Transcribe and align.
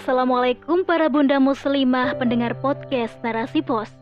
Assalamualaikum 0.00 0.88
para 0.88 1.12
bunda 1.12 1.36
muslimah 1.36 2.16
pendengar 2.16 2.56
podcast 2.64 3.12
Narasi 3.20 3.60
Pos. 3.60 3.92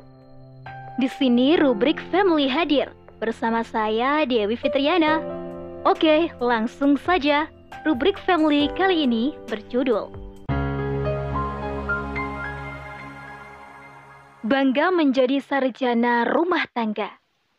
Di 0.95 1.11
sini 1.11 1.59
rubrik 1.59 1.99
Family 2.15 2.47
hadir 2.47 2.95
bersama 3.19 3.67
saya 3.67 4.22
Dewi 4.22 4.54
Fitriana. 4.54 5.19
Oke, 5.83 6.31
langsung 6.38 6.95
saja. 7.03 7.51
Rubrik 7.83 8.15
Family 8.15 8.71
kali 8.79 9.11
ini 9.11 9.35
berjudul 9.51 10.15
Bangga 14.46 14.94
menjadi 14.94 15.42
sarjana 15.42 16.30
rumah 16.30 16.62
tangga 16.78 17.10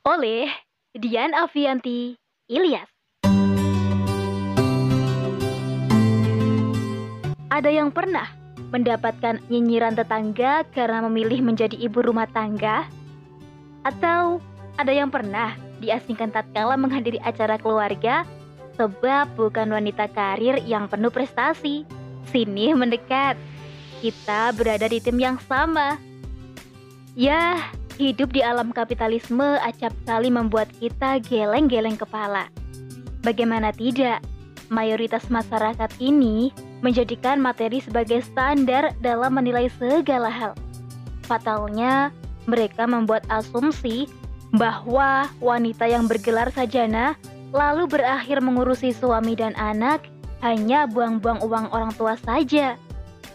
oleh 0.08 0.48
Dian 0.96 1.36
Avianti 1.36 2.16
Ilyas. 2.48 2.99
Ada 7.60 7.76
yang 7.76 7.92
pernah 7.92 8.24
mendapatkan 8.72 9.44
nyinyiran 9.52 9.92
tetangga 9.92 10.64
karena 10.72 11.04
memilih 11.04 11.44
menjadi 11.44 11.76
ibu 11.76 12.00
rumah 12.00 12.24
tangga? 12.32 12.88
Atau 13.84 14.40
ada 14.80 14.96
yang 14.96 15.12
pernah 15.12 15.60
diasingkan 15.84 16.32
tatkala 16.32 16.80
menghadiri 16.80 17.20
acara 17.20 17.60
keluarga 17.60 18.24
sebab 18.80 19.36
bukan 19.36 19.76
wanita 19.76 20.08
karir 20.08 20.64
yang 20.64 20.88
penuh 20.88 21.12
prestasi? 21.12 21.84
Sini 22.32 22.72
mendekat. 22.72 23.36
Kita 24.00 24.56
berada 24.56 24.88
di 24.88 25.04
tim 25.04 25.20
yang 25.20 25.36
sama. 25.44 26.00
Ya, 27.12 27.60
hidup 28.00 28.32
di 28.32 28.40
alam 28.40 28.72
kapitalisme 28.72 29.60
acap 29.60 29.92
kali 30.08 30.32
membuat 30.32 30.72
kita 30.80 31.20
geleng-geleng 31.28 32.00
kepala. 32.00 32.48
Bagaimana 33.20 33.76
tidak? 33.76 34.24
Mayoritas 34.72 35.28
masyarakat 35.28 35.92
ini 36.00 36.56
menjadikan 36.80 37.40
materi 37.40 37.84
sebagai 37.84 38.24
standar 38.24 38.96
dalam 39.04 39.36
menilai 39.36 39.68
segala 39.80 40.32
hal. 40.32 40.54
Fatalnya, 41.28 42.10
mereka 42.50 42.90
membuat 42.90 43.28
asumsi 43.30 44.10
bahwa 44.56 45.30
wanita 45.38 45.86
yang 45.86 46.10
bergelar 46.10 46.50
sajana 46.50 47.14
lalu 47.54 47.86
berakhir 47.86 48.42
mengurusi 48.42 48.94
suami 48.94 49.38
dan 49.38 49.54
anak 49.58 50.06
hanya 50.42 50.90
buang-buang 50.90 51.44
uang 51.44 51.68
orang 51.70 51.92
tua 51.94 52.16
saja. 52.18 52.80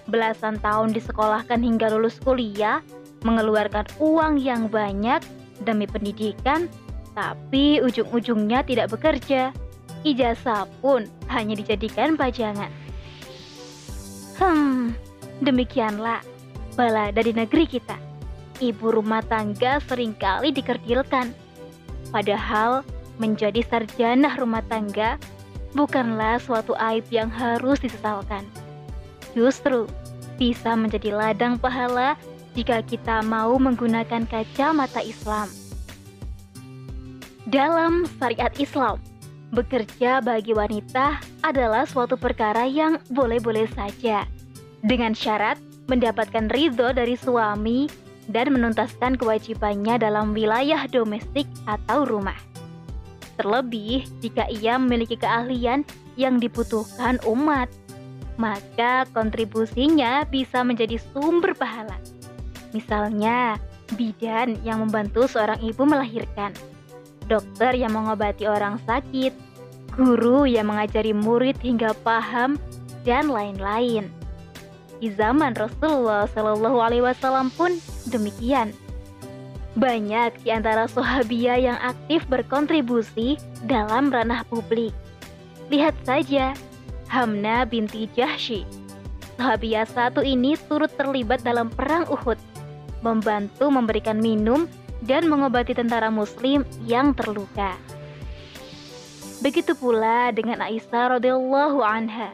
Belasan 0.08 0.60
tahun 0.60 0.92
disekolahkan 0.92 1.60
hingga 1.64 1.92
lulus 1.92 2.20
kuliah, 2.20 2.84
mengeluarkan 3.24 3.88
uang 4.00 4.36
yang 4.36 4.68
banyak 4.68 5.24
demi 5.64 5.88
pendidikan, 5.88 6.68
tapi 7.16 7.80
ujung-ujungnya 7.80 8.66
tidak 8.66 8.92
bekerja. 8.92 9.54
Ijazah 10.04 10.68
pun 10.84 11.08
hanya 11.32 11.56
dijadikan 11.56 12.20
pajangan. 12.20 12.68
Hmm, 14.34 14.98
demikianlah 15.42 16.18
balada 16.74 17.22
di 17.22 17.30
negeri 17.30 17.70
kita. 17.70 17.94
Ibu 18.58 18.98
rumah 18.98 19.22
tangga 19.22 19.78
sering 19.86 20.14
kali 20.18 20.50
dikerdilkan. 20.50 21.30
Padahal 22.10 22.82
menjadi 23.18 23.62
sarjana 23.66 24.34
rumah 24.38 24.62
tangga 24.66 25.18
bukanlah 25.74 26.38
suatu 26.42 26.74
aib 26.78 27.06
yang 27.10 27.30
harus 27.30 27.78
disesalkan. 27.82 28.46
Justru 29.38 29.86
bisa 30.34 30.74
menjadi 30.74 31.14
ladang 31.14 31.58
pahala 31.58 32.18
jika 32.54 32.82
kita 32.86 33.22
mau 33.22 33.58
menggunakan 33.58 34.26
kacamata 34.26 35.02
Islam. 35.02 35.50
Dalam 37.50 38.06
syariat 38.18 38.50
Islam, 38.58 38.98
bekerja 39.54 40.18
bagi 40.18 40.50
wanita 40.52 41.22
adalah 41.46 41.86
suatu 41.86 42.18
perkara 42.18 42.66
yang 42.66 42.98
boleh-boleh 43.14 43.70
saja, 43.72 44.26
dengan 44.82 45.14
syarat 45.14 45.56
mendapatkan 45.86 46.50
ridho 46.50 46.90
dari 46.90 47.14
suami 47.14 47.86
dan 48.28 48.50
menuntaskan 48.50 49.14
kewajibannya 49.14 50.00
dalam 50.00 50.34
wilayah 50.34 50.84
domestik 50.90 51.46
atau 51.64 52.02
rumah. 52.02 52.36
Terlebih 53.38 54.06
jika 54.20 54.50
ia 54.50 54.74
memiliki 54.76 55.14
keahlian 55.14 55.86
yang 56.18 56.42
dibutuhkan 56.42 57.22
umat, 57.26 57.70
maka 58.34 59.06
kontribusinya 59.14 60.26
bisa 60.26 60.66
menjadi 60.66 60.98
sumber 61.12 61.54
pahala. 61.54 61.98
Misalnya, 62.74 63.58
bidan 63.94 64.58
yang 64.66 64.82
membantu 64.82 65.30
seorang 65.30 65.62
ibu 65.62 65.86
melahirkan 65.86 66.50
dokter 67.26 67.72
yang 67.76 67.92
mengobati 67.96 68.44
orang 68.44 68.76
sakit, 68.84 69.32
guru 69.94 70.44
yang 70.44 70.70
mengajari 70.70 71.14
murid 71.14 71.58
hingga 71.62 71.94
paham, 72.02 72.58
dan 73.04 73.28
lain-lain. 73.28 74.08
Di 74.98 75.12
zaman 75.12 75.52
Rasulullah 75.52 76.24
Shallallahu 76.32 76.78
Alaihi 76.80 77.04
Wasallam 77.04 77.52
pun 77.52 77.76
demikian. 78.08 78.72
Banyak 79.76 80.40
di 80.46 80.48
antara 80.54 80.88
sahabiah 80.88 81.58
yang 81.60 81.78
aktif 81.82 82.24
berkontribusi 82.30 83.36
dalam 83.68 84.08
ranah 84.08 84.46
publik. 84.48 84.94
Lihat 85.68 85.92
saja, 86.06 86.56
Hamna 87.10 87.68
binti 87.68 88.08
Jahshi. 88.16 88.64
Sahabiah 89.34 89.84
satu 89.84 90.22
ini 90.22 90.54
turut 90.70 90.94
terlibat 90.94 91.42
dalam 91.42 91.68
perang 91.68 92.06
Uhud, 92.06 92.38
membantu 93.02 93.66
memberikan 93.68 94.22
minum 94.22 94.70
dan 95.04 95.26
mengobati 95.26 95.74
tentara 95.74 96.08
muslim 96.08 96.62
yang 96.86 97.12
terluka. 97.12 97.74
Begitu 99.44 99.76
pula 99.76 100.32
dengan 100.32 100.64
Aisyah 100.64 101.20
radhiyallahu 101.20 101.84
anha. 101.84 102.32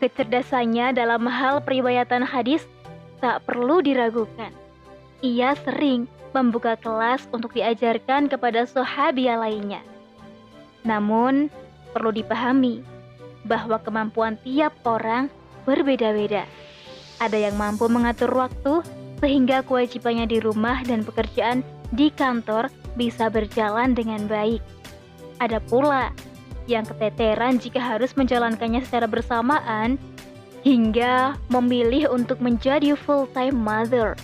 Kecerdasannya 0.00 0.96
dalam 0.96 1.28
hal 1.28 1.60
periwayatan 1.60 2.24
hadis 2.24 2.64
tak 3.20 3.44
perlu 3.44 3.84
diragukan. 3.84 4.48
Ia 5.20 5.52
sering 5.60 6.08
membuka 6.32 6.80
kelas 6.80 7.28
untuk 7.28 7.52
diajarkan 7.52 8.32
kepada 8.32 8.64
sahabiah 8.64 9.36
lainnya. 9.36 9.84
Namun, 10.80 11.52
perlu 11.92 12.08
dipahami 12.08 12.80
bahwa 13.44 13.76
kemampuan 13.76 14.40
tiap 14.40 14.72
orang 14.88 15.28
berbeda-beda. 15.68 16.48
Ada 17.20 17.36
yang 17.36 17.60
mampu 17.60 17.84
mengatur 17.92 18.32
waktu 18.32 18.80
sehingga 19.20 19.60
kewajibannya 19.60 20.24
di 20.24 20.40
rumah 20.40 20.80
dan 20.88 21.04
pekerjaan 21.04 21.60
di 21.92 22.08
kantor 22.08 22.72
bisa 22.96 23.28
berjalan 23.28 23.92
dengan 23.92 24.24
baik. 24.24 24.64
Ada 25.36 25.60
pula 25.60 26.08
yang 26.70 26.86
keteteran 26.86 27.58
jika 27.58 27.82
harus 27.82 28.14
menjalankannya 28.14 28.86
secara 28.86 29.10
bersamaan 29.10 29.98
hingga 30.62 31.34
memilih 31.50 32.06
untuk 32.14 32.38
menjadi 32.38 32.94
full-time 32.94 33.56
mother. 33.58 34.14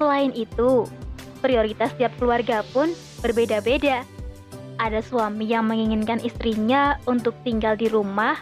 Selain 0.00 0.32
itu, 0.32 0.88
prioritas 1.44 1.92
tiap 2.00 2.16
keluarga 2.16 2.64
pun 2.72 2.90
berbeda-beda. 3.20 4.02
Ada 4.80 5.04
suami 5.06 5.46
yang 5.46 5.70
menginginkan 5.70 6.18
istrinya 6.24 6.98
untuk 7.06 7.36
tinggal 7.46 7.78
di 7.78 7.86
rumah 7.86 8.40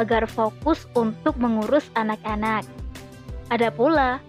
agar 0.00 0.24
fokus 0.24 0.88
untuk 0.96 1.36
mengurus 1.36 1.90
anak-anak. 1.98 2.64
Ada 3.52 3.68
pula 3.68 4.22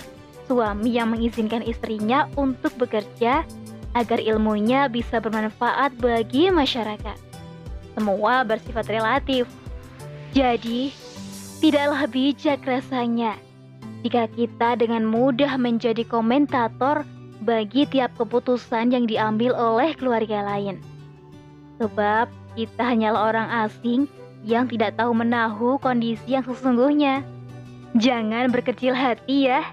suami 0.46 0.94
yang 0.94 1.16
mengizinkan 1.16 1.64
istrinya 1.64 2.28
untuk 2.36 2.76
bekerja 2.76 3.48
agar 3.96 4.20
ilmunya 4.20 4.92
bisa 4.92 5.24
bermanfaat 5.24 5.96
bagi 5.98 6.52
masyarakat. 6.52 7.35
Semua 7.96 8.44
bersifat 8.44 8.92
relatif. 8.92 9.48
Jadi, 10.36 10.92
tidaklah 11.64 12.06
bijak 12.12 12.60
rasanya 12.68 13.40
jika 14.06 14.30
kita 14.30 14.78
dengan 14.78 15.02
mudah 15.02 15.58
menjadi 15.58 16.06
komentator 16.06 17.02
bagi 17.42 17.90
tiap 17.90 18.14
keputusan 18.22 18.94
yang 18.94 19.10
diambil 19.10 19.58
oleh 19.58 19.98
keluarga 19.98 20.46
lain. 20.46 20.78
Sebab 21.82 22.30
kita 22.54 22.84
hanyalah 22.86 23.34
orang 23.34 23.48
asing 23.66 24.06
yang 24.46 24.70
tidak 24.70 24.94
tahu 24.94 25.10
menahu 25.18 25.82
kondisi 25.82 26.38
yang 26.38 26.46
sesungguhnya. 26.46 27.26
Jangan 27.98 28.54
berkecil 28.54 28.94
hati 28.94 29.50
ya 29.50 29.66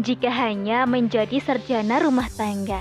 jika 0.00 0.32
hanya 0.32 0.88
menjadi 0.88 1.36
sarjana 1.42 2.00
rumah 2.00 2.32
tangga. 2.32 2.80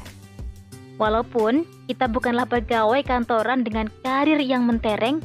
Walaupun 0.96 1.68
kita 1.92 2.08
bukanlah 2.08 2.48
pegawai 2.48 3.04
kantoran 3.04 3.68
dengan 3.68 3.92
karir 4.04 4.40
yang 4.40 4.64
mentereng, 4.64 5.20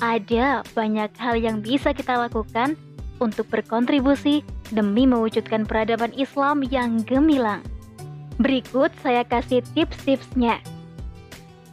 ada 0.00 0.64
banyak 0.72 1.10
hal 1.18 1.36
yang 1.36 1.60
bisa 1.60 1.92
kita 1.92 2.16
lakukan 2.16 2.78
untuk 3.18 3.50
berkontribusi 3.52 4.40
demi 4.70 5.04
mewujudkan 5.04 5.68
peradaban 5.68 6.14
Islam 6.16 6.64
yang 6.64 7.02
gemilang. 7.04 7.60
Berikut 8.38 8.94
saya 9.02 9.26
kasih 9.26 9.60
tips-tipsnya. 9.74 10.62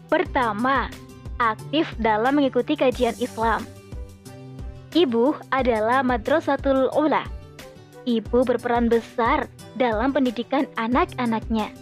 Pertama, 0.09 0.89
aktif 1.37 1.85
dalam 2.01 2.41
mengikuti 2.41 2.73
kajian 2.73 3.13
Islam. 3.21 3.61
Ibu 4.95 5.37
adalah 5.51 6.01
madrasatul 6.01 6.89
ula 6.95 7.35
ibu 8.05 8.45
berperan 8.45 8.87
besar 8.87 9.49
dalam 9.75 10.13
pendidikan 10.13 10.69
anak-anaknya. 10.77 11.73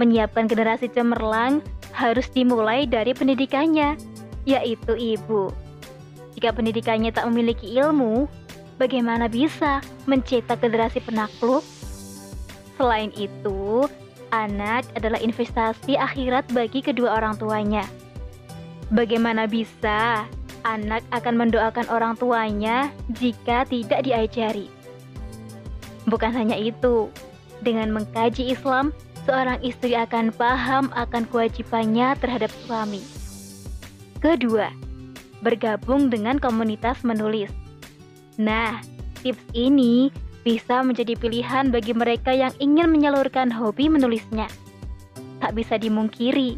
Menyiapkan 0.00 0.48
generasi 0.48 0.88
cemerlang 0.88 1.60
harus 1.92 2.28
dimulai 2.32 2.88
dari 2.88 3.12
pendidikannya, 3.12 4.00
yaitu 4.48 4.96
ibu. 4.96 5.52
Jika 6.32 6.56
pendidikannya 6.56 7.12
tak 7.12 7.28
memiliki 7.28 7.76
ilmu, 7.76 8.24
bagaimana 8.80 9.28
bisa 9.28 9.84
mencetak 10.08 10.64
generasi 10.64 11.04
penakluk? 11.04 11.60
Selain 12.80 13.12
itu, 13.14 13.84
anak 14.32 14.88
adalah 14.96 15.20
investasi 15.20 16.00
akhirat 16.00 16.48
bagi 16.56 16.80
kedua 16.80 17.20
orang 17.20 17.36
tuanya. 17.36 17.84
Bagaimana 18.88 19.44
bisa 19.44 20.24
anak 20.64 21.04
akan 21.12 21.36
mendoakan 21.36 21.86
orang 21.92 22.16
tuanya 22.16 22.88
jika 23.12 23.68
tidak 23.68 24.08
diajari? 24.08 24.72
Bukan 26.08 26.32
hanya 26.34 26.56
itu, 26.58 27.12
dengan 27.62 27.94
mengkaji 27.94 28.50
Islam, 28.50 28.90
seorang 29.24 29.58
istri 29.62 29.94
akan 29.94 30.34
paham 30.34 30.90
akan 30.94 31.26
kewajibannya 31.30 32.14
terhadap 32.18 32.50
suami. 32.64 33.02
Kedua, 34.22 34.70
bergabung 35.42 36.10
dengan 36.10 36.38
komunitas 36.38 37.02
menulis. 37.02 37.50
Nah, 38.38 38.78
tips 39.22 39.42
ini 39.54 40.10
bisa 40.42 40.82
menjadi 40.82 41.14
pilihan 41.18 41.70
bagi 41.70 41.94
mereka 41.94 42.34
yang 42.34 42.54
ingin 42.58 42.90
menyalurkan 42.90 43.50
hobi 43.50 43.90
menulisnya. 43.90 44.46
Tak 45.42 45.58
bisa 45.58 45.78
dimungkiri, 45.78 46.54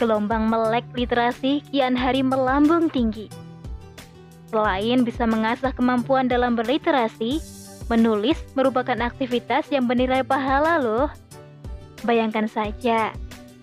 gelombang 0.00 0.48
melek 0.48 0.84
literasi 0.96 1.60
kian 1.68 1.96
hari 1.96 2.24
melambung 2.24 2.88
tinggi. 2.88 3.28
Selain 4.48 5.04
bisa 5.04 5.28
mengasah 5.28 5.72
kemampuan 5.76 6.28
dalam 6.28 6.56
berliterasi, 6.56 7.42
Menulis 7.92 8.40
merupakan 8.56 8.96
aktivitas 8.96 9.68
yang 9.68 9.84
bernilai 9.84 10.24
pahala 10.24 10.80
loh. 10.80 11.12
Bayangkan 12.04 12.44
saja, 12.44 13.16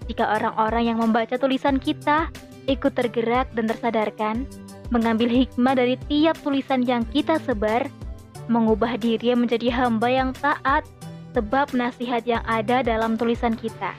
jika 0.09 0.25
orang-orang 0.25 0.89
yang 0.89 0.97
membaca 0.97 1.37
tulisan 1.37 1.77
kita 1.77 2.27
ikut 2.65 2.93
tergerak 2.97 3.53
dan 3.53 3.69
tersadarkan, 3.69 4.49
mengambil 4.89 5.29
hikmah 5.29 5.77
dari 5.77 5.95
tiap 6.09 6.35
tulisan 6.41 6.83
yang 6.83 7.05
kita 7.13 7.37
sebar, 7.45 7.85
mengubah 8.49 8.97
diri 8.97 9.37
menjadi 9.37 9.71
hamba 9.71 10.09
yang 10.09 10.29
taat 10.35 10.83
sebab 11.31 11.71
nasihat 11.71 12.25
yang 12.27 12.43
ada 12.43 12.83
dalam 12.83 13.15
tulisan 13.15 13.55
kita. 13.55 13.95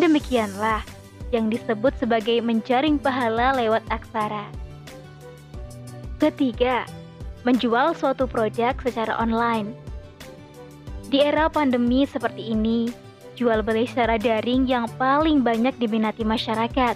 Demikianlah 0.00 0.82
yang 1.30 1.46
disebut 1.46 1.94
sebagai 2.00 2.42
menjaring 2.42 2.98
pahala 2.98 3.54
lewat 3.54 3.86
aksara. 3.92 4.50
Ketiga, 6.18 6.84
menjual 7.46 7.94
suatu 7.94 8.26
proyek 8.26 8.82
secara 8.82 9.14
online. 9.16 9.72
Di 11.10 11.22
era 11.22 11.46
pandemi 11.50 12.06
seperti 12.06 12.50
ini, 12.54 12.90
jual 13.40 13.64
beli 13.64 13.88
secara 13.88 14.20
daring 14.20 14.68
yang 14.68 14.84
paling 15.00 15.40
banyak 15.40 15.72
diminati 15.80 16.28
masyarakat. 16.28 16.92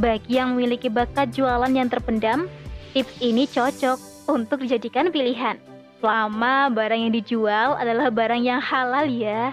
Bagi 0.00 0.40
yang 0.40 0.56
memiliki 0.56 0.88
bakat 0.88 1.36
jualan 1.36 1.68
yang 1.68 1.92
terpendam, 1.92 2.48
tips 2.96 3.20
ini 3.20 3.44
cocok 3.44 4.00
untuk 4.32 4.64
dijadikan 4.64 5.12
pilihan. 5.12 5.60
Selama 6.00 6.72
barang 6.72 7.04
yang 7.04 7.12
dijual 7.12 7.76
adalah 7.76 8.08
barang 8.08 8.40
yang 8.40 8.64
halal 8.64 9.04
ya. 9.04 9.52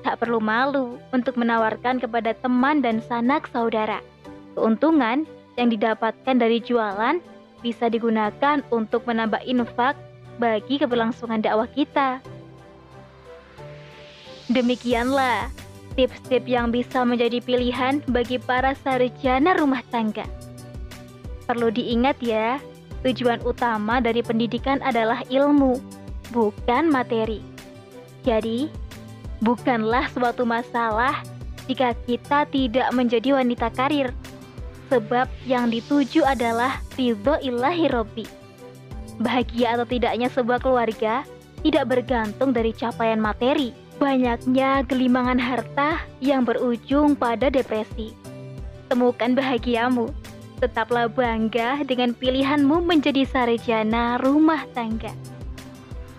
Tak 0.00 0.24
perlu 0.24 0.40
malu 0.40 0.96
untuk 1.12 1.36
menawarkan 1.36 2.00
kepada 2.00 2.32
teman 2.40 2.80
dan 2.80 3.04
sanak 3.04 3.44
saudara. 3.52 4.00
Keuntungan 4.56 5.28
yang 5.60 5.68
didapatkan 5.68 6.34
dari 6.40 6.64
jualan 6.64 7.20
bisa 7.60 7.92
digunakan 7.92 8.64
untuk 8.72 9.04
menambah 9.04 9.44
infak 9.44 9.96
bagi 10.40 10.80
keberlangsungan 10.80 11.44
dakwah 11.44 11.68
kita. 11.68 12.24
Demikianlah 14.52 15.48
tips-tips 15.96 16.50
yang 16.50 16.68
bisa 16.74 17.06
menjadi 17.06 17.40
pilihan 17.40 18.04
bagi 18.10 18.36
para 18.36 18.76
sarjana 18.82 19.56
rumah 19.56 19.80
tangga. 19.88 20.26
Perlu 21.48 21.70
diingat 21.72 22.18
ya, 22.20 22.60
tujuan 23.06 23.40
utama 23.44 24.00
dari 24.00 24.20
pendidikan 24.20 24.82
adalah 24.84 25.22
ilmu, 25.30 25.80
bukan 26.32 26.90
materi. 26.90 27.40
Jadi, 28.24 28.68
bukanlah 29.44 30.08
suatu 30.12 30.48
masalah 30.48 31.20
jika 31.68 31.96
kita 32.04 32.48
tidak 32.48 32.88
menjadi 32.92 33.40
wanita 33.40 33.72
karir 33.72 34.12
sebab 34.92 35.28
yang 35.48 35.72
dituju 35.72 36.24
adalah 36.24 36.80
ridho 36.96 37.40
ilahi 37.40 37.88
robbi. 37.88 38.26
Bahagia 39.20 39.78
atau 39.78 39.86
tidaknya 39.86 40.28
sebuah 40.28 40.60
keluarga 40.60 41.22
tidak 41.64 41.84
bergantung 41.88 42.52
dari 42.52 42.76
capaian 42.76 43.20
materi, 43.20 43.72
banyaknya 43.96 44.82
gelimangan 44.86 45.38
harta 45.38 46.02
yang 46.20 46.42
berujung 46.42 47.14
pada 47.14 47.48
depresi. 47.48 48.12
Temukan 48.90 49.32
bahagiamu, 49.34 50.12
tetaplah 50.60 51.10
bangga 51.10 51.82
dengan 51.84 52.12
pilihanmu 52.14 52.84
menjadi 52.84 53.26
sarjana 53.26 54.20
rumah 54.22 54.64
tangga. 54.72 55.12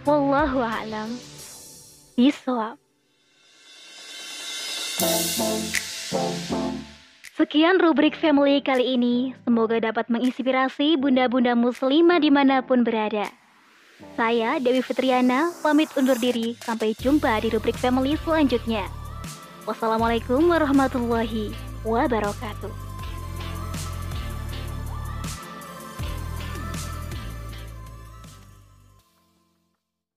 Wallahu 0.06 0.62
a'lam. 0.62 1.18
Bisawab. 2.16 2.78
Sekian 7.36 7.84
rubrik 7.84 8.16
family 8.16 8.64
kali 8.64 8.96
ini. 8.96 9.36
Semoga 9.44 9.84
dapat 9.84 10.08
menginspirasi 10.08 10.96
bunda-bunda 10.96 11.52
muslimah 11.52 12.24
di 12.24 12.32
mana 12.32 12.64
pun 12.64 12.88
berada. 12.88 13.28
Saya 14.14 14.62
Dewi 14.62 14.86
Fitriana, 14.86 15.50
pamit 15.66 15.90
undur 15.98 16.22
diri. 16.22 16.54
Sampai 16.62 16.94
jumpa 16.94 17.42
di 17.42 17.50
rubrik 17.50 17.74
family 17.74 18.14
selanjutnya. 18.22 18.86
Wassalamualaikum 19.66 20.46
warahmatullahi 20.46 21.50
wabarakatuh. 21.82 22.85